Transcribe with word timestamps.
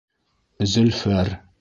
Зөлфәр! 0.73 1.35